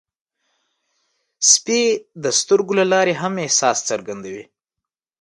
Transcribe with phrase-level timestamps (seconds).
[1.51, 1.81] سپي
[2.23, 4.43] د سترګو له لارې هم احساس څرګندوي.